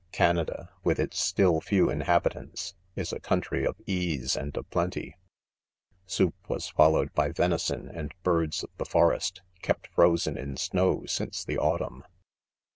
Canada, 0.11 0.71
with 0.83 0.99
its 0.99 1.19
still 1.19 1.61
few 1.61 1.87
inhabitants, 1.87 2.73
is 2.95 3.13
a 3.13 3.19
country 3.19 3.63
of 3.67 3.79
ease 3.85 4.35
and 4.35 4.57
of 4.57 4.67
j>lenty. 4.71 5.13
Soup 6.07 6.33
was 6.47 6.69
followed 6.69 7.13
by 7.13 7.29
venison 7.29 7.87
and 7.87 8.11
birds 8.23 8.63
of 8.63 8.71
the 8.77 8.85
forest, 8.85 9.43
kept 9.61 9.85
frozen 9.93 10.39
in 10.39 10.57
snow, 10.57 11.03
since 11.05 11.45
the 11.45 11.59
autumn. 11.59 12.03